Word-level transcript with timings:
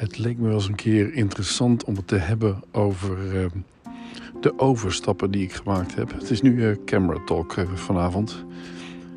Het 0.00 0.18
leek 0.18 0.38
me 0.38 0.46
wel 0.46 0.54
eens 0.54 0.68
een 0.68 0.74
keer 0.74 1.14
interessant 1.14 1.84
om 1.84 1.96
het 1.96 2.06
te 2.06 2.16
hebben 2.16 2.62
over 2.72 3.34
uh, 3.34 3.46
de 4.40 4.58
overstappen 4.58 5.30
die 5.30 5.42
ik 5.42 5.52
gemaakt 5.52 5.94
heb. 5.94 6.12
Het 6.12 6.30
is 6.30 6.42
nu 6.42 6.54
uh, 6.54 6.76
camera 6.84 7.24
talk 7.24 7.56
uh, 7.56 7.72
vanavond. 7.74 8.44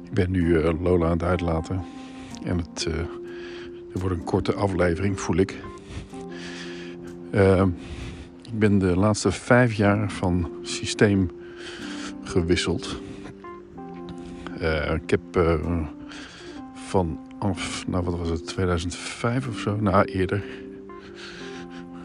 Ik 0.03 0.13
ben 0.13 0.31
nu 0.31 0.61
Lola 0.81 1.05
aan 1.05 1.11
het 1.11 1.23
uitlaten. 1.23 1.81
En 2.43 2.57
het 2.57 2.85
er 3.93 3.99
wordt 3.99 4.15
een 4.15 4.23
korte 4.23 4.53
aflevering, 4.53 5.19
voel 5.19 5.35
ik. 5.35 5.51
ik 8.41 8.59
ben 8.59 8.79
de 8.79 8.97
laatste 8.97 9.31
vijf 9.31 9.73
jaar 9.73 10.11
van 10.11 10.51
systeem 10.61 11.31
gewisseld. 12.23 13.01
ik 14.93 15.09
heb 15.09 15.21
vanaf, 16.73 17.87
nou 17.87 18.03
wat 18.03 18.17
was 18.17 18.29
het, 18.29 18.47
2005 18.47 19.47
of 19.47 19.59
zo, 19.59 19.75
nou 19.75 20.05
eerder 20.05 20.43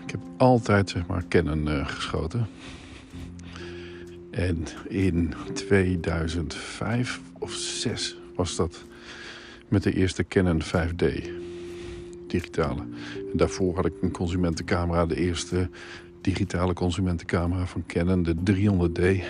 ik 0.08 0.14
heb 0.14 0.22
altijd 0.36 0.90
zeg 0.90 1.06
maar 1.06 1.24
Canon 1.28 1.68
uh, 1.68 1.88
geschoten. 1.88 2.46
En 4.30 4.64
in 4.88 5.34
2005 5.54 7.20
of 7.38 7.52
6 7.52 8.18
was 8.34 8.56
dat 8.56 8.84
met 9.68 9.82
de 9.82 9.92
eerste 9.92 10.24
Canon 10.28 10.62
5D 10.62 11.04
digitale. 12.26 12.80
En 13.32 13.36
daarvoor 13.36 13.74
had 13.74 13.86
ik 13.86 13.92
een 14.00 14.10
consumentencamera, 14.10 15.06
de 15.06 15.16
eerste 15.16 15.70
digitale 16.20 16.72
consumentencamera 16.72 17.66
van 17.66 17.84
Canon, 17.86 18.22
de 18.22 18.34
300D. 18.34 19.24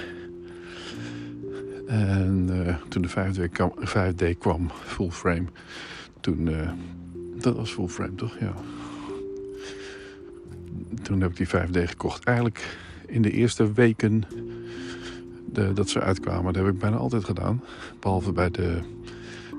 En 1.87 2.49
uh, 2.51 2.77
toen 2.89 3.03
de 3.03 3.09
5D 3.09 3.53
kwam, 3.53 3.73
5D 3.81 4.39
kwam, 4.39 4.71
full 4.85 5.11
frame, 5.11 5.47
toen, 6.21 6.47
uh, 6.47 6.71
dat 7.37 7.57
was 7.57 7.71
full 7.71 7.89
frame 7.89 8.15
toch? 8.15 8.39
Ja 8.41 8.55
toen 11.09 11.21
heb 11.21 11.31
ik 11.31 11.37
die 11.37 11.47
5D 11.47 11.89
gekocht. 11.89 12.25
Eigenlijk 12.25 12.77
in 13.07 13.23
de 13.23 13.31
eerste 13.31 13.73
weken 13.73 14.25
de, 15.53 15.73
dat 15.73 15.89
ze 15.89 16.01
uitkwamen. 16.01 16.53
Dat 16.53 16.65
heb 16.65 16.75
ik 16.75 16.79
bijna 16.79 16.97
altijd 16.97 17.25
gedaan. 17.25 17.63
Behalve 18.01 18.33
bij 18.33 18.51
de 18.51 18.79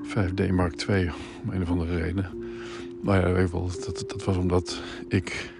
5D 0.04 0.52
Mark 0.52 0.82
II, 0.88 1.10
om 1.42 1.50
een 1.50 1.62
of 1.62 1.70
andere 1.70 1.96
reden. 1.96 2.26
Maar 3.02 3.20
ja, 3.20 3.32
weet 3.32 3.50
wel, 3.50 3.70
dat, 3.84 4.04
dat 4.08 4.24
was 4.24 4.36
omdat 4.36 4.80
ik 5.08 5.50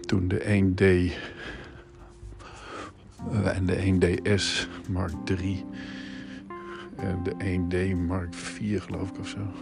toen 0.00 0.28
de 0.28 0.38
1D 0.38 0.82
eh, 3.30 3.56
en 3.56 3.66
de 3.66 4.16
1DS 4.36 4.68
Mark 4.90 5.14
III 5.24 5.64
en 6.96 7.22
de 7.22 7.34
1D 7.38 7.96
Mark 8.06 8.34
IV 8.34 8.82
geloof 8.82 9.08
ik 9.08 9.18
of 9.18 9.28
zo 9.28 9.52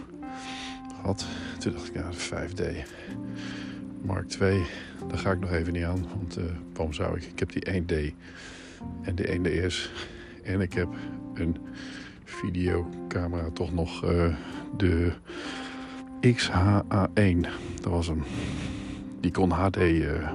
had. 1.01 1.25
Toen 1.59 1.73
dacht 1.73 1.87
ik, 1.87 1.93
ja, 1.93 2.09
de 2.09 2.47
5D. 2.49 2.87
Mark 4.03 4.27
2, 4.27 4.63
daar 5.07 5.17
ga 5.17 5.31
ik 5.31 5.39
nog 5.39 5.51
even 5.51 5.73
niet 5.73 5.83
aan. 5.83 6.05
Want 6.17 6.37
uh, 6.37 6.43
waarom 6.73 6.93
zou 6.93 7.17
ik? 7.17 7.23
Ik 7.23 7.39
heb 7.39 7.51
die 7.51 7.81
1D 7.81 8.13
en 9.01 9.15
de 9.15 9.39
1DS. 9.39 9.91
En 10.43 10.61
ik 10.61 10.73
heb 10.73 10.87
een 11.33 11.57
videocamera, 12.23 13.49
toch 13.49 13.73
nog 13.73 14.05
uh, 14.05 14.35
de 14.77 15.11
XHA1. 16.21 17.47
Dat 17.81 17.91
was 17.91 18.07
hem. 18.07 18.23
Die 19.19 19.31
kon 19.31 19.51
HD 19.51 19.77
eh, 19.77 20.31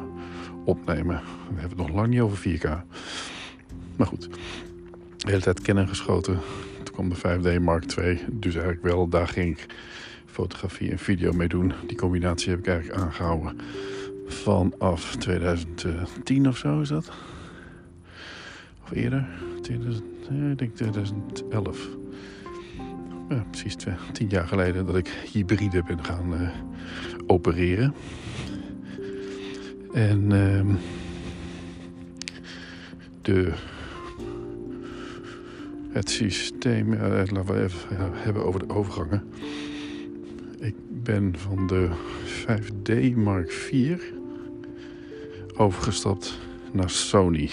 opnemen. 0.64 1.20
We 1.55 1.61
hebben 1.61 1.78
het 1.78 1.86
nog 1.86 1.96
lang 1.96 2.08
niet 2.08 2.20
over 2.20 2.58
4K. 2.58 2.69
Maar 3.96 4.06
goed, 4.06 4.28
de 5.16 5.30
hele 5.30 5.41
tijd 5.41 5.61
kennen 5.61 5.89
geschoten. 5.89 6.39
Toen 6.83 6.94
kwam 6.94 7.08
de 7.08 7.58
5D 7.58 7.62
Mark 7.62 7.84
2. 7.84 8.24
Dus 8.30 8.55
eigenlijk 8.55 8.84
wel, 8.84 9.08
daar 9.08 9.28
ging 9.28 9.58
ik 9.58 9.66
fotografie 10.39 10.91
en 10.91 10.98
video 10.98 11.33
mee 11.33 11.48
doen. 11.48 11.72
Die 11.86 11.97
combinatie 11.97 12.50
heb 12.50 12.58
ik 12.58 12.67
eigenlijk 12.67 13.00
aangehouden 13.00 13.58
vanaf 14.27 15.17
2010 15.17 16.48
of 16.48 16.56
zo 16.56 16.80
is 16.80 16.89
dat. 16.89 17.11
Of 18.83 18.90
eerder. 18.90 19.29
2000, 19.62 20.05
ik 20.51 20.58
denk 20.58 20.74
2011. 20.77 21.89
Ja, 23.29 23.45
precies 23.51 23.77
tien 24.12 24.29
jaar 24.29 24.48
geleden 24.48 24.86
dat 24.86 24.96
ik 24.96 25.08
hybride 25.33 25.83
ben 25.83 26.05
gaan 26.05 26.33
uh, 26.33 26.48
opereren. 27.27 27.95
En 29.92 30.30
uh, 30.33 30.74
de, 33.23 33.52
het 35.91 36.11
systeem, 36.11 36.92
uh, 36.92 37.01
laten 37.01 37.45
we 37.45 37.62
even 37.62 38.12
hebben 38.12 38.45
over 38.45 38.67
de 38.67 38.74
overgangen 38.74 39.23
ben 40.89 41.35
van 41.36 41.67
de 41.67 41.89
5D 42.46 43.17
Mark 43.17 43.51
IV 43.51 43.98
overgestapt 45.57 46.39
naar 46.73 46.91
Sony. 46.91 47.51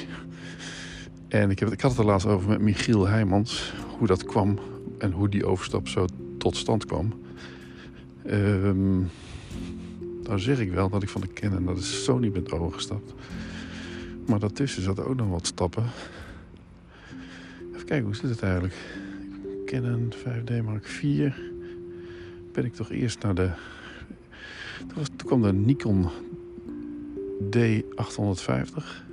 En 1.28 1.50
ik, 1.50 1.60
heb, 1.60 1.72
ik 1.72 1.82
had 1.82 1.92
het 1.92 2.00
er 2.00 2.06
laatst 2.06 2.28
over 2.28 2.50
met 2.50 2.62
Michiel 2.62 3.08
Heijmans, 3.08 3.74
hoe 3.98 4.08
dat 4.08 4.24
kwam 4.24 4.60
en 4.98 5.12
hoe 5.12 5.30
die 5.30 5.46
overstap 5.46 5.88
zo 5.88 6.06
tot 6.38 6.56
stand 6.56 6.86
kwam. 6.86 7.14
Um, 8.32 9.10
dan 10.24 10.40
zeg 10.40 10.60
ik 10.60 10.72
wel 10.72 10.90
dat 10.90 11.04
ik 11.04 11.10
van 11.10 11.22
de 11.22 11.34
Canon 11.34 11.64
naar 11.64 11.76
de 11.76 11.82
Sony 11.82 12.32
ben 12.32 12.52
overgestapt. 12.52 13.14
Maar 14.28 14.40
daartussen 14.40 14.84
zat 14.84 15.00
ook 15.00 15.16
nog 15.16 15.30
wat 15.30 15.48
stappen. 15.48 15.84
Even 17.74 17.86
kijken, 17.86 18.06
hoe 18.06 18.16
zit 18.16 18.30
het 18.30 18.42
eigenlijk? 18.42 18.76
Canon 19.66 20.14
5D 20.14 20.64
Mark 20.64 20.86
IV 20.86 21.32
ben 22.56 22.66
ik 22.66 22.74
toch 22.74 22.92
eerst 22.92 23.24
naar 23.24 23.36
de... 23.36 23.50
Toen, 25.16 25.28
kwam 25.28 25.42
de 25.42 25.54
Nikon 25.54 26.10
D850. 27.58 29.04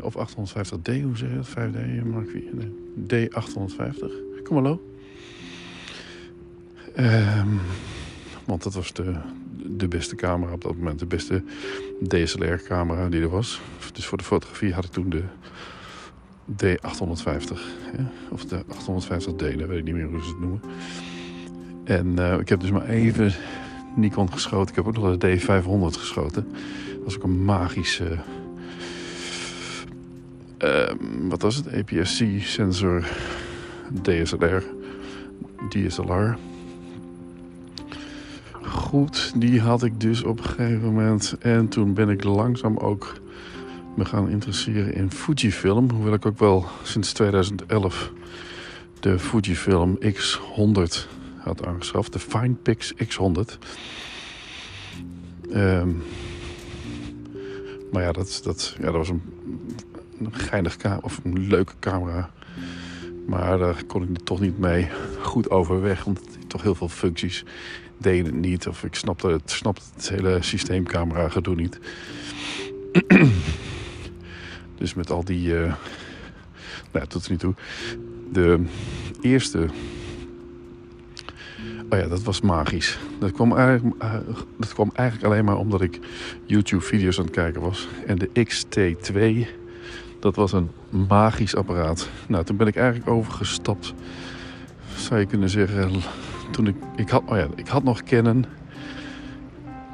Of 0.00 0.14
850D, 0.14 1.02
hoe 1.02 1.16
zeg 1.16 1.30
je 1.30 1.36
dat? 1.36 1.48
5D, 1.48 2.06
Mark 2.06 2.30
4. 2.30 2.42
Nee, 2.52 3.28
D850. 3.28 4.42
Kom 4.42 4.56
hallo. 4.56 4.82
Um, 6.98 7.60
want 8.44 8.62
dat 8.62 8.74
was 8.74 8.92
de, 8.92 9.14
de 9.66 9.88
beste 9.88 10.14
camera 10.14 10.52
op 10.52 10.62
dat 10.62 10.76
moment. 10.76 10.98
De 10.98 11.06
beste 11.06 11.42
DSLR-camera 12.08 13.08
die 13.08 13.20
er 13.20 13.28
was. 13.28 13.60
Dus 13.92 14.06
voor 14.06 14.18
de 14.18 14.24
fotografie 14.24 14.72
had 14.72 14.84
ik 14.84 14.90
toen 14.90 15.10
de 15.10 15.22
D850. 16.52 17.58
Of 18.30 18.44
de 18.44 18.64
850D, 18.64 19.56
dat 19.56 19.68
weet 19.68 19.78
ik 19.78 19.84
niet 19.84 19.94
meer 19.94 20.06
hoe 20.06 20.22
ze 20.22 20.28
het 20.28 20.40
noemen. 20.40 20.60
En 21.88 22.14
uh, 22.18 22.38
ik 22.38 22.48
heb 22.48 22.60
dus 22.60 22.70
maar 22.70 22.88
even 22.88 23.32
Nikon 23.96 24.32
geschoten. 24.32 24.68
Ik 24.68 24.74
heb 24.74 24.86
ook 24.86 24.96
nog 24.96 25.16
de 25.16 25.40
D500 25.40 25.98
geschoten. 25.98 26.46
Dat 26.94 27.04
was 27.04 27.16
ook 27.16 27.22
een 27.22 27.44
magische... 27.44 28.18
Uh, 30.64 30.90
wat 31.28 31.42
was 31.42 31.56
het? 31.56 31.66
APS-C 31.72 32.24
sensor 32.40 33.08
DSLR. 34.02 34.62
DSLR. 35.68 36.36
Goed, 38.62 39.32
die 39.36 39.60
had 39.60 39.82
ik 39.82 40.00
dus 40.00 40.22
op 40.22 40.38
een 40.38 40.44
gegeven 40.44 40.92
moment. 40.92 41.36
En 41.40 41.68
toen 41.68 41.94
ben 41.94 42.08
ik 42.08 42.24
langzaam 42.24 42.76
ook 42.76 43.12
me 43.96 44.04
gaan 44.04 44.28
interesseren 44.28 44.94
in 44.94 45.10
Fujifilm. 45.10 45.90
Hoewel 45.90 46.14
ik 46.14 46.26
ook 46.26 46.38
wel 46.38 46.66
sinds 46.82 47.12
2011 47.12 48.12
de 49.00 49.18
Fujifilm 49.18 49.98
X100 50.04 51.17
had 51.48 51.66
aangeschaft. 51.66 52.12
De 52.12 52.18
FinePix 52.18 52.94
X100. 52.94 53.58
Um, 55.52 56.02
maar 57.92 58.02
ja, 58.02 58.12
dat, 58.12 58.40
dat, 58.44 58.74
ja, 58.78 58.84
dat 58.84 58.94
was 58.94 59.08
een, 59.08 59.22
geinig 60.30 60.76
of 61.02 61.20
een 61.24 61.46
leuke 61.46 61.72
camera. 61.80 62.30
Maar 63.26 63.58
daar 63.58 63.84
kon 63.84 64.02
ik 64.02 64.18
toch 64.24 64.40
niet 64.40 64.58
mee 64.58 64.88
goed 65.20 65.50
overweg. 65.50 66.04
Die 66.04 66.46
toch 66.46 66.62
heel 66.62 66.74
veel 66.74 66.88
functies 66.88 67.44
deden 67.98 68.24
het 68.24 68.34
niet. 68.34 68.66
Of 68.66 68.84
ik 68.84 68.94
snapte 68.94 69.28
het, 69.28 69.50
snapte 69.50 69.82
het 69.94 70.08
hele 70.08 70.38
systeemcamera 70.42 71.28
gedoe 71.28 71.54
niet. 71.54 71.78
dus 74.78 74.94
met 74.94 75.10
al 75.10 75.24
die... 75.24 75.48
Uh, 75.48 75.74
nou, 76.92 77.06
tot 77.06 77.30
nu 77.30 77.36
toe. 77.36 77.54
De 78.32 78.64
eerste 79.20 79.68
Oh 81.90 81.98
ja, 81.98 82.06
dat 82.06 82.22
was 82.22 82.40
magisch. 82.40 82.98
Dat 83.18 83.32
kwam, 83.32 83.56
eigenlijk, 83.56 84.02
uh, 84.02 84.14
dat 84.58 84.72
kwam 84.72 84.90
eigenlijk 84.94 85.28
alleen 85.28 85.44
maar 85.44 85.56
omdat 85.56 85.80
ik 85.80 85.98
YouTube-video's 86.44 87.18
aan 87.18 87.24
het 87.24 87.34
kijken 87.34 87.60
was. 87.60 87.88
En 88.06 88.18
de 88.18 88.30
XT2, 88.48 89.48
dat 90.20 90.36
was 90.36 90.52
een 90.52 90.70
magisch 90.88 91.56
apparaat. 91.56 92.08
Nou, 92.26 92.44
toen 92.44 92.56
ben 92.56 92.66
ik 92.66 92.76
eigenlijk 92.76 93.10
overgestapt, 93.10 93.94
zou 94.96 95.20
je 95.20 95.26
kunnen 95.26 95.50
zeggen. 95.50 95.90
Toen 96.50 96.66
ik, 96.66 96.76
ik, 96.96 97.08
had, 97.08 97.22
oh 97.26 97.36
ja, 97.36 97.46
ik 97.54 97.68
had 97.68 97.82
nog 97.82 98.02
Canon. 98.02 98.44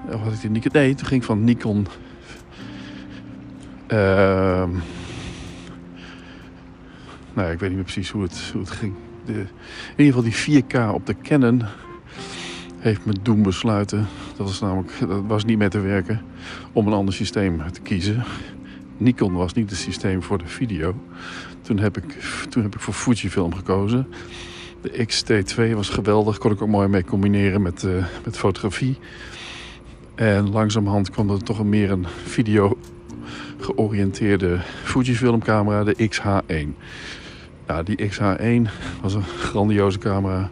Of 0.07 0.21
had 0.21 0.33
ik 0.33 0.41
die 0.41 0.51
Nikon? 0.51 0.73
Nee, 0.73 0.95
toen 0.95 1.07
ging 1.07 1.21
ik 1.21 1.27
van 1.27 1.45
Nikon. 1.45 1.87
Uh, 3.89 4.69
nou, 7.35 7.51
ik 7.53 7.59
weet 7.59 7.61
niet 7.61 7.75
meer 7.75 7.83
precies 7.83 8.11
hoe 8.11 8.23
het, 8.23 8.51
hoe 8.53 8.61
het 8.61 8.71
ging. 8.71 8.95
De, 9.27 9.33
in 9.97 10.05
ieder 10.05 10.23
geval 10.23 10.45
die 10.47 10.63
4K 10.63 10.95
op 10.95 11.07
de 11.07 11.15
Canon 11.23 11.63
heeft 12.79 13.05
me 13.05 13.13
doen 13.23 13.43
besluiten 13.43 14.07
Dat 14.37 14.47
was 14.47 14.61
namelijk 14.61 14.93
dat 14.99 15.23
was 15.27 15.45
niet 15.45 15.59
meer 15.59 15.71
te 15.71 15.81
werken 15.81 16.23
om 16.73 16.87
een 16.87 16.93
ander 16.93 17.15
systeem 17.15 17.63
te 17.73 17.81
kiezen. 17.81 18.25
Nikon 18.97 19.33
was 19.33 19.53
niet 19.53 19.71
het 19.71 19.79
systeem 19.79 20.23
voor 20.23 20.39
de 20.39 20.47
video. 20.47 20.95
Toen 21.61 21.79
heb 21.79 21.97
ik, 21.97 22.13
toen 22.49 22.63
heb 22.63 22.75
ik 22.75 22.81
voor 22.81 22.95
Fujifilm 22.95 23.55
gekozen. 23.55 24.07
De 24.81 25.07
XT2 25.07 25.75
was 25.75 25.89
geweldig, 25.89 26.39
kon 26.39 26.53
ik 26.53 26.63
ook 26.63 26.69
mooi 26.69 26.89
mee 26.89 27.05
combineren 27.05 27.63
met, 27.63 27.83
uh, 27.83 28.05
met 28.25 28.37
fotografie. 28.37 28.99
En 30.15 30.51
langzamerhand 30.51 31.11
kwam 31.11 31.31
er 31.31 31.43
toch 31.43 31.65
meer 31.65 31.91
een 31.91 32.07
video 32.25 32.79
georiënteerde 33.59 34.59
Fujifilm 34.83 35.43
camera, 35.43 35.85
de 35.85 36.09
XH1. 36.11 36.69
Ja, 37.67 37.83
die 37.83 38.11
XH1 38.11 38.71
was 39.03 39.15
een 39.15 39.23
grandioze 39.23 39.99
camera. 39.99 40.51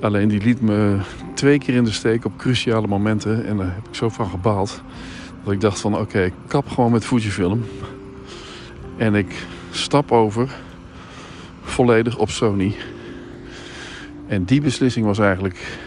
Alleen 0.00 0.28
die 0.28 0.42
liet 0.42 0.60
me 0.60 0.98
twee 1.34 1.58
keer 1.58 1.74
in 1.74 1.84
de 1.84 1.92
steek 1.92 2.24
op 2.24 2.36
cruciale 2.36 2.86
momenten. 2.86 3.46
En 3.46 3.56
daar 3.56 3.74
heb 3.74 3.88
ik 3.88 3.94
zo 3.94 4.08
van 4.08 4.26
gebaald. 4.26 4.82
Dat 5.44 5.52
ik 5.52 5.60
dacht 5.60 5.80
van 5.80 5.98
oké, 5.98 6.22
ik 6.22 6.32
kap 6.46 6.68
gewoon 6.68 6.92
met 6.92 7.04
Fujifilm. 7.04 7.64
En 8.96 9.14
ik 9.14 9.46
stap 9.70 10.12
over 10.12 10.50
volledig 11.62 12.18
op 12.18 12.30
Sony. 12.30 12.74
En 14.26 14.44
die 14.44 14.60
beslissing 14.60 15.06
was 15.06 15.18
eigenlijk... 15.18 15.78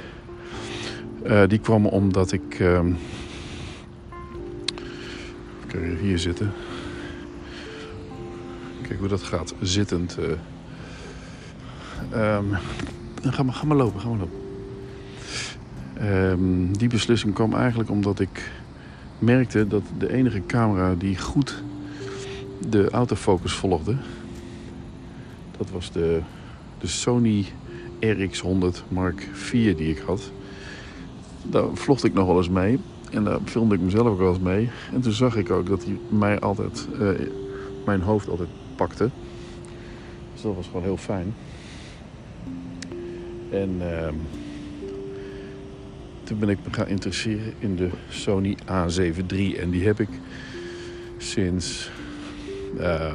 Uh, 1.25 1.41
die 1.47 1.59
kwam 1.59 1.85
omdat 1.85 2.31
ik... 2.31 2.59
Uh, 2.59 2.79
ik 5.67 5.99
hier 6.01 6.19
zitten. 6.19 6.51
Kijk 8.87 8.99
hoe 8.99 9.07
dat 9.07 9.23
gaat, 9.23 9.53
zittend. 9.61 10.17
Uh, 10.19 10.25
um, 12.35 12.57
ga, 13.23 13.43
maar, 13.43 13.53
ga 13.53 13.65
maar 13.65 13.77
lopen, 13.77 13.99
ga 13.99 14.09
maar 14.09 14.17
lopen. 14.17 14.41
Um, 16.01 16.77
die 16.77 16.87
beslissing 16.87 17.33
kwam 17.33 17.53
eigenlijk 17.53 17.89
omdat 17.89 18.19
ik 18.19 18.51
merkte 19.19 19.67
dat 19.67 19.83
de 19.97 20.13
enige 20.13 20.45
camera 20.45 20.95
die 20.95 21.19
goed 21.19 21.63
de 22.69 22.89
autofocus 22.89 23.53
volgde, 23.53 23.95
dat 25.57 25.69
was 25.69 25.91
de, 25.91 26.21
de 26.79 26.87
Sony 26.87 27.45
RX100 27.99 28.87
Mark 28.87 29.21
IV 29.33 29.75
die 29.75 29.89
ik 29.89 30.03
had. 30.05 30.31
Daar 31.43 31.65
vlogde 31.73 32.07
ik 32.07 32.13
nog 32.13 32.27
wel 32.27 32.37
eens 32.37 32.49
mee 32.49 32.79
en 33.11 33.23
daar 33.23 33.39
filmde 33.45 33.75
ik 33.75 33.81
mezelf 33.81 34.07
ook 34.07 34.17
wel 34.17 34.33
eens 34.33 34.39
mee. 34.43 34.69
En 34.93 35.01
toen 35.01 35.11
zag 35.11 35.35
ik 35.35 35.51
ook 35.51 35.67
dat 35.67 35.83
hij 35.83 35.97
mij 36.09 36.39
altijd, 36.39 36.87
uh, 36.99 37.09
mijn 37.85 38.01
hoofd 38.01 38.29
altijd 38.29 38.49
pakte. 38.75 39.09
Dus 40.33 40.41
dat 40.41 40.55
was 40.55 40.65
gewoon 40.65 40.83
heel 40.83 40.97
fijn. 40.97 41.33
En 43.51 43.77
uh, 43.81 44.07
toen 46.23 46.39
ben 46.39 46.49
ik 46.49 46.57
me 46.63 46.73
gaan 46.73 46.87
interesseren 46.87 47.53
in 47.59 47.75
de 47.75 47.89
Sony 48.09 48.57
A7 48.65 49.25
III. 49.27 49.55
En 49.55 49.69
die 49.69 49.85
heb 49.85 49.99
ik 49.99 50.09
sinds, 51.17 51.91
uh, 52.79 53.13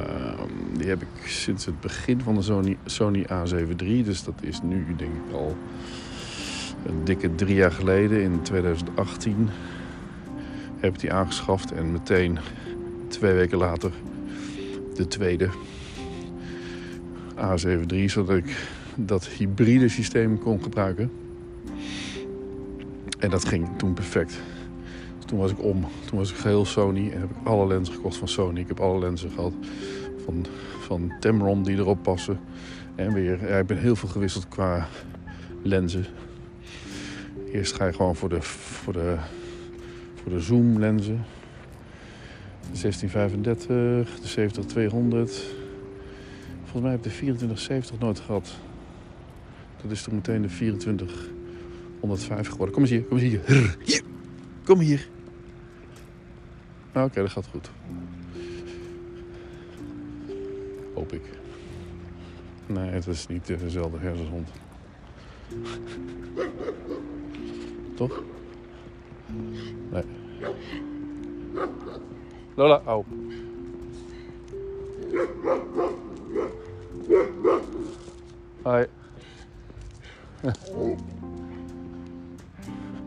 die 0.77 0.87
heb 0.87 1.01
ik 1.01 1.27
sinds 1.27 1.65
het 1.65 1.79
begin 1.79 2.21
van 2.21 2.35
de 2.35 2.41
Sony, 2.41 2.77
Sony 2.85 3.23
A7 3.23 3.75
III. 3.77 4.03
Dus 4.03 4.23
dat 4.23 4.35
is 4.41 4.61
nu 4.61 4.85
denk 4.97 5.11
ik 5.11 5.33
al 5.33 5.57
een 6.85 7.03
dikke 7.03 7.35
drie 7.35 7.55
jaar 7.55 7.71
geleden, 7.71 8.21
in 8.21 8.41
2018, 8.41 9.49
heb 10.79 10.93
ik 10.93 10.99
die 10.99 11.13
aangeschaft. 11.13 11.71
En 11.71 11.91
meteen 11.91 12.37
twee 13.07 13.33
weken 13.33 13.57
later 13.57 13.91
de 14.99 15.07
tweede 15.07 15.49
A7 17.35 17.85
III, 17.87 18.09
zodat 18.09 18.35
ik 18.35 18.67
dat 18.95 19.27
hybride 19.27 19.89
systeem 19.89 20.39
kon 20.39 20.63
gebruiken. 20.63 21.11
En 23.19 23.29
dat 23.29 23.45
ging 23.45 23.67
toen 23.77 23.93
perfect. 23.93 24.39
Dus 25.17 25.25
toen 25.25 25.39
was 25.39 25.51
ik 25.51 25.63
om. 25.63 25.85
Toen 26.05 26.17
was 26.17 26.31
ik 26.31 26.35
geheel 26.35 26.65
Sony 26.65 27.11
en 27.11 27.19
heb 27.19 27.29
ik 27.29 27.47
alle 27.47 27.67
lenzen 27.67 27.93
gekocht 27.93 28.17
van 28.17 28.27
Sony. 28.27 28.59
Ik 28.59 28.67
heb 28.67 28.79
alle 28.79 28.99
lenzen 28.99 29.31
gehad 29.31 29.53
van, 30.25 30.45
van 30.79 31.11
Tamron 31.19 31.63
die 31.63 31.77
erop 31.77 32.03
passen. 32.03 32.39
En 32.95 33.13
weer, 33.13 33.47
ja, 33.47 33.57
ik 33.57 33.65
ben 33.65 33.77
heel 33.77 33.95
veel 33.95 34.09
gewisseld 34.09 34.47
qua 34.47 34.87
lenzen. 35.61 36.05
Eerst 37.51 37.73
ga 37.73 37.85
je 37.85 37.93
gewoon 37.93 38.15
voor 38.15 38.29
de, 38.29 38.41
voor 38.41 38.93
de, 38.93 39.15
voor 40.21 40.31
de 40.31 40.39
zoom 40.39 40.79
lenzen. 40.79 41.25
De 42.71 42.77
1635, 42.81 44.19
de 44.19 44.27
70-200. 44.27 44.31
Volgens 46.61 46.81
mij 46.81 46.91
heb 46.91 47.05
ik 47.05 47.11
de 47.11 47.17
2470 47.17 47.99
nooit 47.99 48.19
gehad. 48.19 48.55
Dat 49.81 49.91
is 49.91 50.03
toen 50.03 50.15
meteen 50.15 50.41
de 50.41 50.47
2405 50.47 52.47
geworden. 52.47 52.73
Kom 52.73 52.83
eens 52.83 52.91
hier, 52.91 53.03
kom 53.03 53.17
eens 53.17 53.29
hier. 53.29 53.41
hier. 53.85 54.01
Kom 54.63 54.79
hier. 54.79 55.09
Ah, 56.91 57.03
oké, 57.03 57.21
dat 57.21 57.29
gaat 57.29 57.47
goed. 57.47 57.69
Hoop 60.93 61.13
ik. 61.13 61.23
Nee, 62.65 62.89
het 62.89 63.07
is 63.07 63.27
niet 63.27 63.47
dezelfde 63.47 63.97
hersenshond. 63.97 64.49
Toch? 67.95 68.23
Nee. 69.91 70.03
Lola, 72.59 72.81
au. 72.85 73.05
Hoi. 78.61 78.87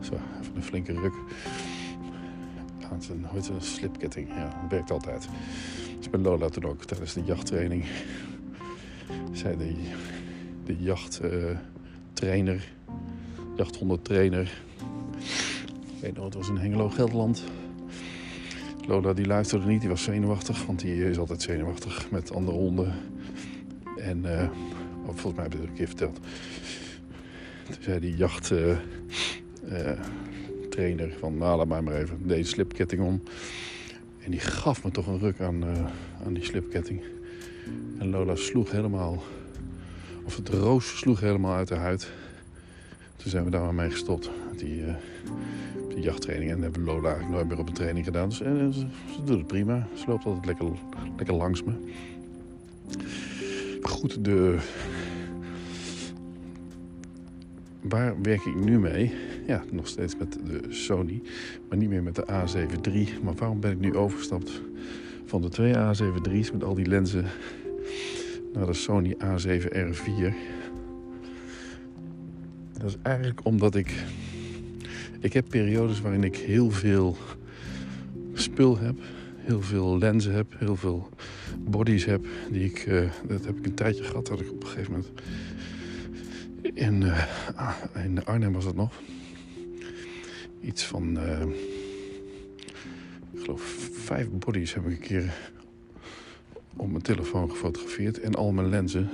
Zo, 0.01 0.15
even 0.41 0.57
een 0.57 0.63
flinke 0.63 0.93
ruk. 0.93 1.13
Aan 2.93 3.03
zijn, 3.03 3.25
hoe 3.25 3.39
een 3.39 3.61
slipketting. 3.61 4.29
Ja, 4.29 4.43
dat 4.43 4.71
werkt 4.71 4.91
altijd. 4.91 5.29
Dus 5.99 6.11
bij 6.11 6.21
Lola 6.21 6.49
toen 6.49 6.65
ook 6.65 6.85
tijdens 6.85 7.13
de 7.13 7.23
jachttraining. 7.25 7.85
Zei 9.33 9.57
de, 9.57 9.75
de 10.65 10.77
jachttrainer, 10.77 12.55
uh, 12.55 12.63
jachthondentrainer. 13.57 14.63
Ik 15.95 16.01
weet 16.01 16.15
nog, 16.15 16.25
het 16.25 16.35
was 16.35 16.49
in 16.49 16.57
Hengelo, 16.57 16.89
Gelderland. 16.89 17.45
Lola 18.87 19.12
die 19.12 19.26
luisterde 19.26 19.67
niet, 19.67 19.81
die 19.81 19.88
was 19.88 20.02
zenuwachtig, 20.02 20.67
want 20.67 20.81
die 20.81 21.11
is 21.11 21.19
altijd 21.19 21.43
zenuwachtig 21.43 22.11
met 22.11 22.34
andere 22.34 22.56
honden. 22.56 22.94
En 23.96 24.19
uh, 24.25 24.49
volgens 25.05 25.34
mij 25.34 25.43
heb 25.43 25.55
ik 25.55 25.61
het 25.61 25.69
een 25.69 25.75
keer 25.75 25.87
verteld. 25.87 26.19
Toen 27.64 27.82
zei 27.82 28.00
die 28.00 28.17
jachttrainer 28.17 28.81
uh, 31.06 31.12
uh, 31.12 31.19
van 31.19 31.36
laat 31.36 31.67
mij 31.67 31.82
maar 31.82 31.94
even 31.94 32.27
deze 32.27 32.51
slipketting 32.51 33.03
om. 33.03 33.22
En 34.24 34.31
die 34.31 34.41
gaf 34.41 34.84
me 34.84 34.91
toch 34.91 35.06
een 35.06 35.19
ruk 35.19 35.41
aan, 35.41 35.65
aan 36.27 36.34
die 36.34 36.44
slipketting. 36.44 37.03
En 37.98 38.10
Lola 38.10 38.36
sloeg 38.36 38.70
helemaal, 38.70 39.22
of 40.24 40.36
het 40.36 40.48
roos 40.48 40.98
sloeg 40.98 41.20
helemaal 41.20 41.55
uit 41.55 41.69
de 41.69 41.74
huid. 41.74 42.10
Toen 43.17 43.31
zijn 43.31 43.44
we 43.44 43.51
daar 43.51 43.62
maar 43.62 43.74
mee 43.74 43.91
gestopt. 43.91 44.31
Die, 44.63 44.85
die 45.89 46.01
jachttraining. 46.01 46.51
En 46.51 46.63
hebben 46.63 46.85
Lola 46.85 47.09
eigenlijk 47.09 47.35
nooit 47.35 47.49
meer 47.49 47.59
op 47.59 47.69
een 47.69 47.75
training 47.75 48.05
gedaan. 48.05 48.29
Dus 48.29 48.39
ze, 48.39 48.71
ze 49.15 49.23
doet 49.25 49.39
het 49.39 49.47
prima. 49.47 49.89
Ze 49.95 50.05
loopt 50.07 50.25
altijd 50.25 50.47
lekker, 50.47 50.67
lekker 51.17 51.35
langs 51.35 51.63
me. 51.63 51.73
Goed, 53.83 54.25
de 54.25 54.59
waar 57.83 58.23
werk 58.23 58.45
ik 58.45 58.55
nu 58.55 58.79
mee? 58.79 59.15
Ja, 59.47 59.65
nog 59.71 59.87
steeds 59.87 60.17
met 60.17 60.33
de 60.33 60.61
Sony, 60.69 61.23
maar 61.69 61.79
niet 61.79 61.89
meer 61.89 62.03
met 62.03 62.15
de 62.15 62.27
A7 62.27 62.81
III. 62.89 63.09
Maar 63.23 63.35
waarom 63.35 63.61
ben 63.61 63.71
ik 63.71 63.79
nu 63.79 63.97
overgestapt 63.97 64.63
van 65.25 65.43
de 65.43 65.49
twee 65.49 65.75
A7 65.75 66.31
III's 66.31 66.53
met 66.53 66.65
al 66.65 66.75
die 66.75 66.87
lenzen 66.87 67.25
naar 68.53 68.67
de 68.67 68.73
Sony 68.73 69.15
A7 69.15 69.73
R4? 69.73 70.35
Dat 72.73 72.91
is 72.91 72.97
eigenlijk 73.03 73.41
omdat 73.45 73.75
ik... 73.75 74.05
Ik 75.22 75.32
heb 75.32 75.48
periodes 75.48 76.00
waarin 76.00 76.24
ik 76.24 76.36
heel 76.36 76.70
veel 76.70 77.17
spul 78.32 78.79
heb, 78.79 78.94
heel 79.36 79.62
veel 79.62 79.98
lenzen 79.98 80.32
heb, 80.32 80.55
heel 80.58 80.76
veel 80.76 81.08
bodies 81.58 82.05
heb. 82.05 82.26
Die 82.50 82.64
ik, 82.64 82.86
uh, 82.86 83.10
dat 83.29 83.44
heb 83.44 83.58
ik 83.58 83.67
een 83.67 83.74
tijdje 83.74 84.05
gehad, 84.05 84.26
dat 84.26 84.41
ik 84.41 84.50
op 84.50 84.62
een 84.62 84.69
gegeven 84.69 84.93
moment 84.93 85.10
in, 86.74 87.02
uh, 87.02 87.26
in 88.05 88.24
Arnhem 88.24 88.52
was 88.52 88.64
dat 88.64 88.74
nog. 88.74 89.00
Iets 90.60 90.84
van, 90.84 91.17
uh, 91.17 91.41
ik 93.32 93.41
geloof, 93.41 93.91
vijf 93.93 94.29
bodies 94.31 94.74
heb 94.74 94.86
ik 94.86 94.91
een 94.91 94.98
keer 94.98 95.32
op 96.76 96.91
mijn 96.91 97.02
telefoon 97.02 97.50
gefotografeerd. 97.50 98.20
En 98.20 98.34
al 98.34 98.52
mijn 98.52 98.69
lenzen. 98.69 99.08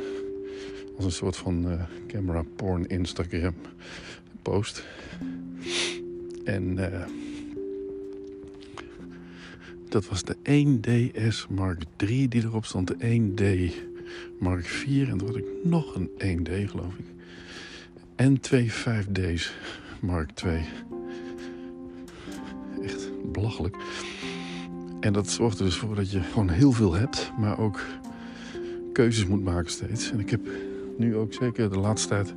Als 0.96 1.04
een 1.04 1.12
soort 1.12 1.36
van 1.36 1.78
camera 2.06 2.44
porn 2.56 2.86
Instagram 2.86 3.54
post. 4.42 4.84
En 6.48 6.78
dat 9.88 10.08
was 10.08 10.22
de 10.22 10.36
1DS 10.42 11.48
Mark 11.50 11.82
III 11.96 12.28
die 12.28 12.42
erop 12.42 12.64
stond. 12.64 12.86
De 12.88 12.96
1D 12.96 13.74
Mark 14.38 14.64
IV. 14.64 15.08
En 15.08 15.18
toen 15.18 15.26
had 15.26 15.36
ik 15.36 15.46
nog 15.62 15.94
een 15.94 16.10
1D 16.10 16.70
geloof 16.70 16.94
ik. 16.98 17.04
En 18.16 18.40
twee 18.40 18.72
5D's 18.72 19.52
Mark 20.00 20.30
II. 20.44 20.60
belachelijk. 23.32 23.76
En 25.00 25.12
dat 25.12 25.28
zorgt 25.28 25.58
er 25.58 25.64
dus 25.64 25.76
voor 25.76 25.94
dat 25.94 26.10
je 26.10 26.20
gewoon 26.20 26.48
heel 26.48 26.72
veel 26.72 26.94
hebt, 26.94 27.32
maar 27.38 27.58
ook 27.58 27.84
keuzes 28.92 29.26
moet 29.26 29.44
maken 29.44 29.70
steeds. 29.70 30.10
En 30.10 30.20
ik 30.20 30.30
heb 30.30 30.48
nu 30.96 31.16
ook 31.16 31.32
zeker 31.32 31.70
de 31.70 31.78
laatste 31.78 32.08
tijd 32.08 32.34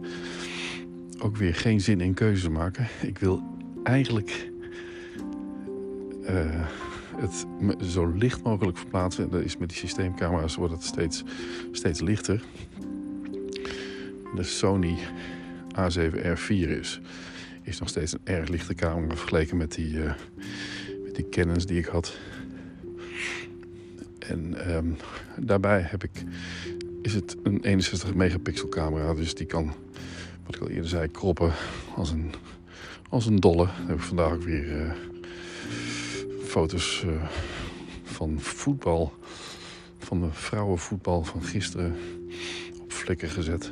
ook 1.20 1.38
weer 1.38 1.56
geen 1.56 1.82
zin 1.82 2.02
in 2.02 2.14
keuzes 2.14 2.50
maken. 2.50 2.88
Ik 3.02 3.18
wil 3.18 3.44
eigenlijk 3.84 4.50
uh, 6.22 6.68
het 7.16 7.46
zo 7.84 8.06
licht 8.06 8.44
mogelijk 8.44 8.78
verplaatsen. 8.78 9.30
Dat 9.30 9.42
is 9.42 9.58
met 9.58 9.70
die 9.70 9.78
systeemcamera's 9.78 10.56
wordt 10.56 10.74
het 10.74 10.84
steeds, 10.84 11.24
steeds 11.72 12.00
lichter. 12.00 12.44
De 14.36 14.44
Sony 14.44 14.98
A7R4 15.72 16.70
is, 16.70 17.02
is 17.62 17.80
nog 17.80 17.90
steeds 17.90 18.14
een 18.14 18.20
erg 18.24 18.48
lichte 18.48 18.74
camera 18.74 19.16
vergeleken 19.16 19.58
met 19.58 19.74
die, 19.74 19.94
uh, 19.94 20.14
met 21.04 21.16
die 21.16 21.30
Canons 21.30 21.66
die 21.66 21.78
ik 21.78 21.86
had. 21.86 22.18
En 24.20 24.72
um, 24.76 24.98
daarbij 25.38 25.82
heb 25.82 26.04
ik, 26.04 26.24
is 27.02 27.14
het 27.14 27.38
een 27.44 27.64
61 27.64 28.14
megapixel 28.14 28.70
camera, 28.70 29.14
dus 29.14 29.36
die 29.36 29.46
kan, 29.46 29.74
wat 30.46 30.56
ik 30.56 30.62
al 30.62 30.70
eerder 30.70 30.90
zei, 30.90 31.12
kroppen 31.12 31.52
als 31.96 32.12
een, 32.12 32.34
als 33.12 33.26
een 33.26 33.40
dolle. 33.40 33.68
Heb 33.70 33.96
ik 33.96 34.02
vandaag 34.02 34.32
ook 34.32 34.44
weer 34.44 34.82
uh, 34.82 34.92
foto's 36.44 37.04
uh, 37.06 37.24
van 38.04 38.40
voetbal, 38.40 39.14
van 39.98 40.22
de 40.22 40.28
vrouwenvoetbal 40.32 41.24
van 41.24 41.44
gisteren 41.44 41.96
op 42.82 42.92
flikken 42.92 43.30
gezet. 43.30 43.72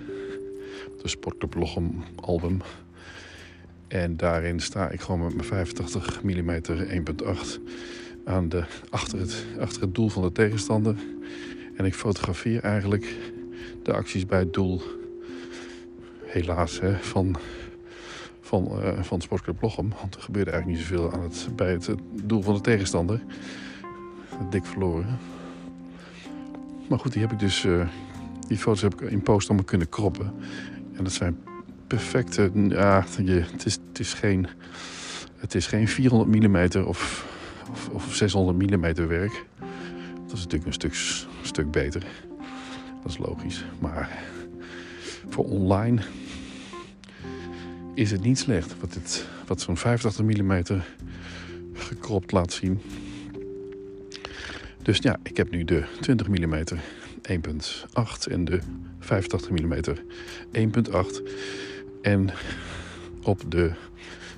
De 1.01 1.07
Sportclub 1.07 1.55
album. 2.15 2.61
En 3.87 4.17
daarin 4.17 4.59
sta 4.59 4.89
ik 4.89 5.01
gewoon 5.01 5.23
met 5.23 5.35
mijn 5.35 5.47
85 5.47 6.23
mm 6.23 6.61
1.8 6.61 7.37
aan 8.25 8.49
de, 8.49 8.63
achter, 8.89 9.19
het, 9.19 9.45
achter 9.59 9.81
het 9.81 9.95
doel 9.95 10.09
van 10.09 10.21
de 10.21 10.31
tegenstander. 10.31 10.95
En 11.75 11.85
ik 11.85 11.93
fotografeer 11.93 12.63
eigenlijk 12.63 13.15
de 13.83 13.93
acties 13.93 14.25
bij 14.25 14.39
het 14.39 14.53
doel. 14.53 14.81
Helaas, 16.25 16.79
hè, 16.79 16.97
van, 16.97 17.35
van, 18.49 18.67
uh, 18.71 19.01
van 19.01 19.21
Sportclub 19.21 19.61
Lochem. 19.61 19.89
Want 20.01 20.15
er 20.15 20.21
gebeurde 20.21 20.51
eigenlijk 20.51 20.79
niet 20.79 20.89
zoveel 20.89 21.13
aan 21.13 21.21
het, 21.21 21.49
bij 21.55 21.71
het, 21.71 21.89
doel 22.23 22.41
van 22.41 22.53
de 22.53 22.61
tegenstander. 22.61 23.21
Dik 24.49 24.65
verloren. 24.65 25.17
Maar 26.89 26.99
goed, 26.99 27.13
die 27.13 27.21
heb 27.21 27.31
ik 27.31 27.39
dus... 27.39 27.65
Uh, 27.65 27.87
die 28.47 28.57
foto's 28.57 28.81
heb 28.81 29.01
ik 29.01 29.09
in 29.09 29.21
post 29.21 29.47
allemaal 29.47 29.65
kunnen 29.65 29.89
kroppen. 29.89 30.33
En 30.93 31.03
dat 31.03 31.13
zijn 31.13 31.37
perfecte... 31.87 32.51
Ja, 32.53 33.05
je, 33.23 33.31
het, 33.51 33.65
is, 33.65 33.79
het, 33.89 33.99
is 33.99 34.13
geen, 34.13 34.47
het 35.37 35.55
is 35.55 35.67
geen 35.67 35.87
400 35.87 36.41
mm 36.41 36.85
of 36.85 37.27
of, 37.71 37.89
of 37.89 38.15
600 38.15 38.57
mm 38.57 39.07
werk. 39.07 39.45
Dat 40.27 40.37
is 40.37 40.43
natuurlijk 40.43 40.65
een 40.65 40.73
stuk, 40.73 40.93
stuk 41.41 41.71
beter. 41.71 42.05
Dat 43.03 43.11
is 43.11 43.17
logisch. 43.17 43.65
Maar 43.79 44.23
voor 45.29 45.45
online 45.45 46.01
is 47.99 48.11
het 48.11 48.21
niet 48.21 48.39
slecht. 48.39 48.79
Wat, 48.79 48.93
dit, 48.93 49.27
wat 49.47 49.61
zo'n 49.61 49.77
85 49.77 50.25
mm 50.25 50.81
gekropt 51.73 52.31
laat 52.31 52.53
zien. 52.53 52.81
Dus 54.81 54.97
ja, 54.97 55.19
ik 55.23 55.37
heb 55.37 55.49
nu 55.49 55.63
de 55.63 55.83
20 56.01 56.27
mm 56.27 56.55
1.8 56.55 56.71
en 58.29 58.45
de 58.45 58.59
85 58.99 59.49
mm 59.49 59.73
1.8. 59.73 61.21
En 62.01 62.29
op 63.23 63.41
de 63.47 63.71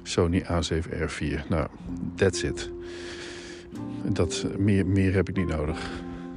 Sony 0.03 0.43
A7R4. 0.43 1.47
Nou, 1.49 1.67
that's 2.15 2.43
it. 2.43 2.69
Dat, 4.03 4.45
meer, 4.57 4.85
meer 4.85 5.13
heb 5.13 5.29
ik 5.29 5.35
niet 5.35 5.47
nodig. 5.47 5.89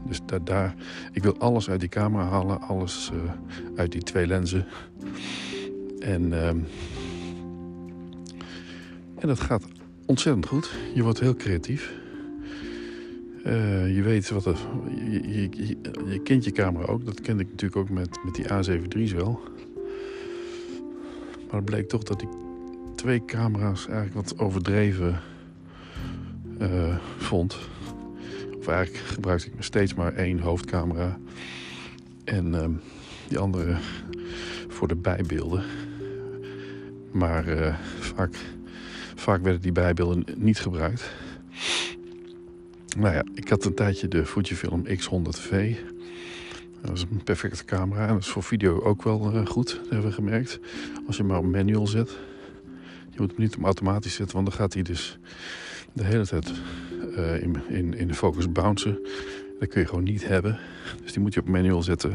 Dus 0.07 0.21
daar, 0.27 0.45
daar, 0.45 0.75
ik 1.13 1.23
wil 1.23 1.39
alles 1.39 1.71
uit 1.71 1.81
die 1.81 1.89
camera 1.89 2.25
halen, 2.25 2.61
alles 2.61 3.11
uh, 3.15 3.33
uit 3.77 3.93
die 3.93 4.03
twee 4.03 4.27
lenzen. 4.27 4.67
En, 6.01 6.33
uh, 6.33 6.51
en 9.25 9.31
dat 9.31 9.41
gaat 9.41 9.65
ontzettend 10.07 10.47
goed. 10.47 10.71
Je 10.95 11.03
wordt 11.03 11.21
heel 11.21 11.35
creatief. 11.35 11.93
Uh, 13.47 13.95
je 13.97 14.03
weet 14.03 14.29
wat 14.29 14.47
er. 14.47 14.59
Je, 16.07 16.21
kent 16.25 16.45
je 16.45 16.53
camera 16.53 16.87
ook. 16.87 17.05
Dat 17.05 17.21
kende 17.21 17.43
ik 17.43 17.49
natuurlijk 17.49 17.77
ook 17.77 17.91
met, 17.91 18.19
met 18.25 18.35
die 18.35 18.45
A7 18.45 18.89
III 18.89 19.15
wel. 19.15 19.41
Maar 21.47 21.57
het 21.57 21.65
bleek 21.65 21.89
toch 21.89 22.03
dat 22.03 22.19
die 22.19 22.29
twee 22.95 23.25
camera's 23.25 23.87
eigenlijk 23.87 24.15
wat 24.15 24.39
overdreven 24.39 25.21
uh, 26.61 26.97
vond. 27.17 27.59
Of 28.59 28.69
eigenlijk 28.69 29.05
gebruikte 29.05 29.47
ik 29.47 29.53
steeds 29.59 29.95
maar 29.95 30.13
één 30.13 30.39
hoofdcamera. 30.39 31.19
En 32.25 32.53
uh, 32.53 32.67
die 33.29 33.39
andere 33.39 33.77
voor 34.69 34.89
de 34.89 34.97
bijbeelden. 34.97 35.63
Maar 37.13 37.49
uh, 37.49 37.75
vaak, 38.01 38.37
vaak 39.25 39.43
werden 39.43 39.61
die 39.61 39.73
bijbeelden 39.73 40.25
niet 40.37 40.59
gebruikt. 40.59 41.11
Nou 42.97 43.15
ja, 43.15 43.25
ik 43.35 43.49
had 43.49 43.65
een 43.65 43.75
tijdje 43.75 44.09
de 44.09 44.27
Fujifilm 44.27 44.87
X100V. 44.87 45.77
Dat 46.83 46.97
is 46.97 47.03
een 47.11 47.23
perfecte 47.25 47.65
camera. 47.65 48.07
En 48.07 48.13
dat 48.13 48.23
is 48.23 48.29
voor 48.29 48.43
video 48.43 48.81
ook 48.81 49.03
wel 49.03 49.47
goed, 49.47 49.69
dat 49.69 49.91
hebben 49.91 50.09
we 50.09 50.13
gemerkt. 50.13 50.61
Als 51.07 51.17
je 51.17 51.25
maar 51.25 51.39
op 51.39 51.45
manual 51.45 51.87
zet. 51.87 52.19
Je 53.11 53.21
moet 53.21 53.31
hem 53.31 53.41
niet 53.41 53.57
op 53.57 53.65
automatisch 53.65 54.15
zetten, 54.15 54.35
want 54.37 54.49
dan 54.49 54.57
gaat 54.57 54.75
hij 54.75 54.83
dus 54.83 55.19
de 55.93 56.05
hele 56.05 56.27
tijd 56.27 56.53
uh, 57.17 57.43
in, 57.43 57.57
in, 57.69 57.95
in 57.95 58.09
de 58.09 58.15
focus 58.15 58.53
bouncen. 58.53 58.99
Dat 59.59 59.69
kun 59.69 59.81
je 59.81 59.87
gewoon 59.87 60.05
niet 60.05 60.27
hebben. 60.27 60.59
Dus 61.03 61.13
die 61.13 61.23
moet 61.23 61.35
je 61.35 61.41
op 61.41 61.49
manual 61.49 61.83
zetten. 61.83 62.13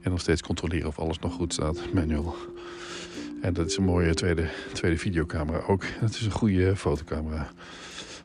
En 0.00 0.10
dan 0.10 0.18
steeds 0.18 0.42
controleren 0.42 0.88
of 0.88 0.98
alles 0.98 1.18
nog 1.18 1.34
goed 1.34 1.52
staat. 1.52 1.92
Manual. 1.92 2.36
En 3.42 3.52
dat 3.52 3.66
is 3.66 3.76
een 3.76 3.84
mooie 3.84 4.14
tweede, 4.14 4.48
tweede 4.72 4.98
videocamera 4.98 5.62
ook. 5.66 5.84
Het 5.84 6.14
is 6.14 6.24
een 6.24 6.30
goede 6.30 6.76
fotocamera. 6.76 7.50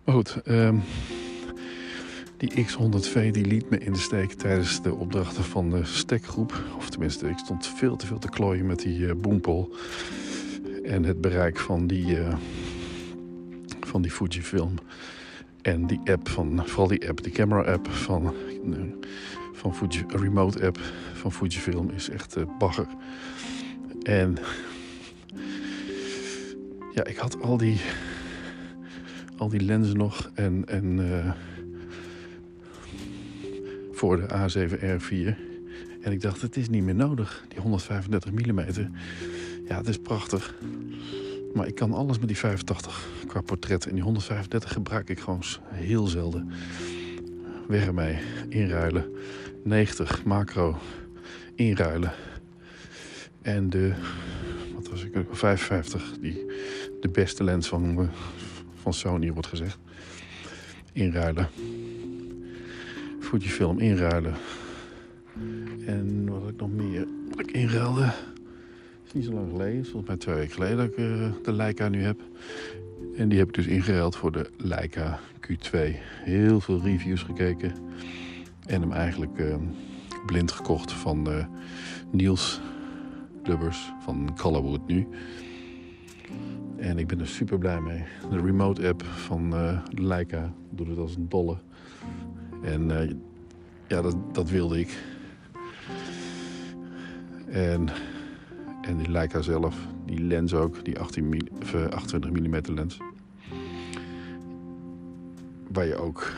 Maar 0.03 0.15
goed, 0.15 0.41
um, 0.47 0.81
die 2.38 2.65
X100V 2.65 3.31
die 3.31 3.45
liet 3.45 3.69
me 3.69 3.77
in 3.77 3.93
de 3.93 4.00
steek 4.00 4.33
tijdens 4.33 4.81
de 4.81 4.93
opdrachten 4.95 5.43
van 5.43 5.69
de 5.69 5.86
stekgroep. 5.86 6.63
Of 6.77 6.89
tenminste, 6.89 7.29
ik 7.29 7.38
stond 7.38 7.67
veel 7.67 7.95
te 7.95 8.05
veel 8.05 8.19
te 8.19 8.29
klooien 8.29 8.65
met 8.65 8.79
die 8.79 9.15
uh. 9.15 9.69
En 10.83 11.03
het 11.03 11.21
bereik 11.21 11.59
van 11.59 11.88
die, 11.88 12.19
uh, 12.19 12.36
van 13.79 14.01
die 14.01 14.12
Fujifilm. 14.12 14.74
En 15.62 15.88
die 15.88 16.00
app 16.05 16.29
van, 16.29 16.62
vooral 16.65 16.88
die 16.88 17.09
app, 17.09 17.24
die 17.24 17.31
camera 17.31 17.71
app 17.71 17.88
van, 17.89 18.33
van 19.53 19.75
Fuji, 19.75 20.03
remote 20.07 20.65
app 20.65 20.79
van 21.13 21.31
Fujifilm 21.31 21.89
is 21.89 22.09
echt 22.09 22.36
bagger. 22.57 22.88
En 24.03 24.38
ja, 26.98 27.04
ik 27.04 27.18
had 27.18 27.42
al 27.42 27.58
die, 27.58 27.80
al 29.38 29.50
die 29.50 29.62
lenzen 29.62 29.98
nog 29.98 30.32
en, 30.34 30.63
en 30.68 31.00
uh, 31.00 31.32
voor 33.92 34.18
de 34.18 34.27
A7R4. 34.27 35.39
En 36.01 36.12
ik 36.12 36.22
dacht, 36.22 36.42
het 36.42 36.58
is 36.58 36.70
niet 36.70 36.84
meer 36.84 36.96
nodig, 36.96 37.46
die 37.48 37.60
135 37.60 38.32
mm. 38.32 38.60
Ja, 39.68 39.77
het 39.77 39.88
is 39.88 39.98
prachtig. 39.98 40.56
Maar 41.54 41.68
ik 41.68 41.75
kan 41.75 41.94
alles 41.94 42.20
met 42.20 42.27
die 42.27 42.38
85 42.38 43.08
qua 43.27 43.42
portret. 43.42 43.86
En 43.86 43.94
die 43.94 44.04
135 44.04 44.72
gebruik 44.72 45.10
ik 45.10 45.20
gewoon 45.20 45.44
heel 45.72 46.08
zelden. 46.08 46.51
Weg 47.68 47.86
ermee. 47.86 48.18
Inruilen. 48.50 49.06
90 49.63 50.24
macro. 50.24 50.77
Inruilen. 51.56 52.12
En 53.42 53.70
de, 53.70 53.94
wat 54.77 54.89
was 54.89 55.03
ik, 55.03 55.25
55, 55.31 56.17
die 56.22 56.46
de 57.01 57.10
beste 57.10 57.43
lens 57.43 57.67
van, 57.67 58.10
van 58.81 58.93
Sony 58.93 59.31
wordt 59.31 59.48
gezegd. 59.48 59.77
Inruilen. 60.93 61.48
Fujifilm 63.19 63.79
inruilen. 63.79 64.34
En 65.86 66.29
wat 66.29 66.50
ik 66.50 66.60
nog 66.60 66.72
meer, 66.72 67.07
wat 67.29 67.39
ik 67.39 67.51
inruilde 67.51 68.13
is 69.05 69.13
niet 69.13 69.25
zo 69.25 69.31
lang 69.31 69.50
geleden. 69.51 69.84
Volgens 69.84 70.07
mij 70.07 70.17
twee 70.17 70.36
weken 70.36 70.53
geleden 70.53 70.77
dat 70.77 70.88
ik 70.88 70.98
uh, 70.98 71.31
de 71.43 71.53
Leica 71.53 71.89
nu 71.89 72.03
heb. 72.03 72.19
En 73.15 73.29
die 73.29 73.38
heb 73.38 73.48
ik 73.48 73.53
dus 73.53 73.67
ingeruild 73.67 74.15
voor 74.15 74.31
de 74.31 74.50
Leica 74.57 75.19
Q2. 75.48 75.77
Heel 76.24 76.60
veel 76.60 76.81
reviews 76.81 77.22
gekeken. 77.22 77.74
En 78.65 78.81
hem 78.81 78.91
eigenlijk 78.91 79.38
uh, 79.39 79.55
blind 80.25 80.51
gekocht 80.51 80.91
van 80.91 81.29
uh, 81.29 81.46
Niels 82.12 82.62
Lubbers 83.48 83.94
van 84.00 84.36
Colorwood 84.36 84.88
nu. 84.88 85.08
En 86.77 86.98
ik 86.98 87.08
ben 87.08 87.20
er 87.20 87.27
super 87.27 87.58
blij 87.58 87.82
mee. 87.82 88.04
De 88.30 88.42
remote 88.42 88.88
app 88.88 89.04
van 89.04 89.50
de 89.50 89.82
Leica 90.01 90.54
doet 90.70 90.88
het 90.88 90.98
als 90.98 91.16
een 91.16 91.30
dolle. 91.30 91.58
En 92.62 92.88
ja, 93.88 94.01
dat, 94.01 94.16
dat 94.32 94.50
wilde 94.50 94.80
ik. 94.80 95.04
En 97.50 97.89
en 98.88 98.98
die 98.98 99.10
Leica 99.10 99.42
zelf, 99.42 99.75
die 100.06 100.20
lens 100.20 100.54
ook, 100.54 100.86
die 100.86 101.00
18 101.00 101.50
28 101.89 102.32
mm 102.32 102.75
lens. 102.75 102.98
waar 105.72 105.86
je 105.86 105.96
ook 105.96 106.32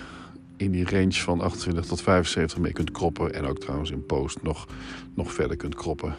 in 0.58 0.72
die 0.72 0.86
range 0.86 1.14
van 1.14 1.42
28 1.42 1.86
tot 1.86 2.02
75 2.02 2.58
mee 2.58 2.72
kunt 2.72 2.92
kroppen. 2.92 3.34
En 3.34 3.46
ook 3.46 3.60
trouwens 3.60 3.92
in 3.92 4.06
post 4.06 4.42
nog, 4.42 4.68
nog 5.14 5.34
verder 5.34 5.58
kunt 5.58 5.76
kroppen. 5.76 6.16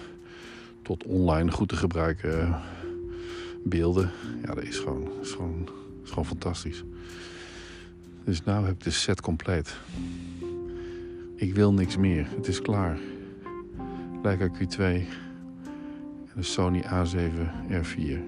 Tot 0.90 1.04
online 1.04 1.50
goed 1.50 1.68
te 1.68 1.76
gebruiken 1.76 2.54
beelden. 3.64 4.10
Ja, 4.42 4.54
dat 4.54 4.64
is 4.64 4.78
gewoon, 4.78 5.08
gewoon, 5.22 5.68
gewoon 6.02 6.26
fantastisch. 6.26 6.84
Dus 8.24 8.44
nu 8.44 8.52
heb 8.52 8.68
ik 8.68 8.82
de 8.82 8.90
set 8.90 9.20
compleet. 9.20 9.76
Ik 11.36 11.54
wil 11.54 11.72
niks 11.72 11.96
meer. 11.96 12.26
Het 12.36 12.46
is 12.46 12.62
klaar. 12.62 12.98
Leica 14.22 14.48
Q2 14.48 14.78
en 14.78 15.06
de 16.34 16.42
Sony 16.42 16.82
A7 16.82 17.70
R4. 17.70 18.18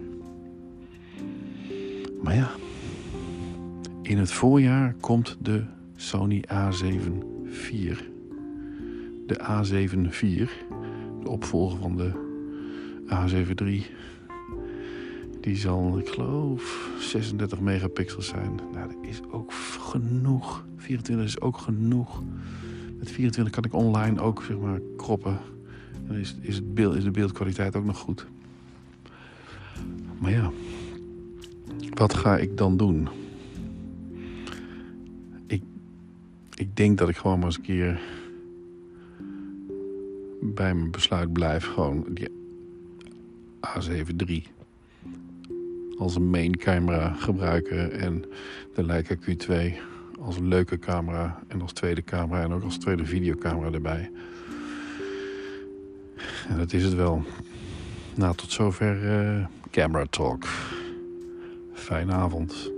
Maar 2.23 2.35
ja, 2.35 2.51
in 4.03 4.19
het 4.19 4.33
voorjaar 4.33 4.95
komt 5.01 5.37
de 5.41 5.65
Sony 5.97 6.45
A7 6.53 7.13
IV. 7.47 7.99
De 9.27 9.41
A7 9.41 10.09
IV, 10.09 10.49
de 11.23 11.29
opvolger 11.29 11.79
van 11.79 11.97
de 11.97 12.31
A7 13.09 13.63
III. 13.63 13.87
Die 15.41 15.57
zal, 15.57 15.99
ik 15.99 16.09
geloof, 16.09 16.91
36 16.99 17.61
megapixels 17.61 18.27
zijn. 18.27 18.61
Nou, 18.73 18.89
dat 18.89 18.97
is 19.11 19.21
ook 19.31 19.53
genoeg. 19.81 20.65
24 20.77 21.27
is 21.27 21.41
ook 21.41 21.59
genoeg. 21.59 22.23
Met 22.99 23.11
24 23.11 23.55
kan 23.55 23.65
ik 23.65 23.75
online 23.75 24.21
ook, 24.21 24.43
zeg 24.43 24.59
maar, 24.59 24.81
kroppen. 24.97 25.39
En 26.09 26.15
is, 26.15 26.37
is, 26.41 26.55
het 26.55 26.75
beeld, 26.75 26.95
is 26.95 27.05
de 27.05 27.11
beeldkwaliteit 27.11 27.77
ook 27.77 27.85
nog 27.85 27.99
goed. 27.99 28.27
Maar 30.19 30.31
ja, 30.31 30.51
wat 31.95 32.15
ga 32.15 32.39
ik 32.39 32.57
dan 32.57 32.77
doen? 32.77 33.09
Ik, 35.47 35.63
ik 36.55 36.77
denk 36.77 36.99
dat 36.99 37.09
ik 37.09 37.17
gewoon 37.17 37.39
maar 37.39 37.47
eens 37.47 37.57
een 37.57 37.63
keer 37.63 38.01
bij 40.41 40.75
mijn 40.75 40.91
besluit 40.91 41.33
blijf. 41.33 41.67
Gewoon 41.67 42.07
die 42.11 42.29
A7 43.67 44.17
III 44.27 44.47
als 45.99 46.15
een 46.15 46.31
main 46.31 46.57
camera 46.57 47.13
gebruiken. 47.13 47.93
En 47.93 48.25
de 48.75 48.85
Leica 48.85 49.15
Q2 49.15 49.53
als 50.21 50.39
leuke 50.39 50.79
camera 50.79 51.43
en 51.49 51.63
als 51.63 51.73
tweede 51.73 52.05
camera 52.05 52.43
en 52.43 52.53
ook 52.53 52.63
als 52.63 52.79
tweede 52.79 53.05
videocamera 53.05 53.71
erbij. 53.71 54.11
En 56.49 56.59
dat 56.59 56.73
is 56.73 56.85
het 56.85 56.95
wel. 56.95 57.25
Nou, 58.15 58.37
tot 58.37 58.53
zover 58.53 59.03
uh, 59.03 59.47
Camera 59.71 60.07
Talk. 60.11 60.45
Fijne 61.73 62.13
avond. 62.13 62.71